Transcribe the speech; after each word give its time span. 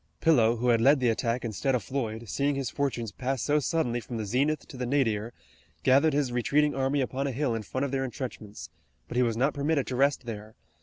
Pillow, 0.19 0.55
who 0.55 0.69
had 0.69 0.81
led 0.81 0.99
the 0.99 1.09
attack 1.11 1.45
instead 1.45 1.75
of 1.75 1.83
Floyd, 1.83 2.27
seeing 2.27 2.55
his 2.55 2.71
fortunes 2.71 3.11
pass 3.11 3.39
so 3.43 3.59
suddenly 3.59 3.99
from 3.99 4.17
the 4.17 4.25
zenith 4.25 4.67
to 4.67 4.75
the 4.75 4.87
nadir, 4.87 5.31
gathered 5.83 6.13
his 6.13 6.31
retreating 6.31 6.73
army 6.73 7.01
upon 7.01 7.27
a 7.27 7.31
hill 7.31 7.53
in 7.53 7.61
front 7.61 7.85
of 7.85 7.91
their 7.91 8.03
intrenchments, 8.03 8.71
but 9.07 9.15
he 9.15 9.21
was 9.21 9.37
not 9.37 9.53
permitted 9.53 9.85
to 9.85 9.95
rest 9.95 10.25
there. 10.25 10.55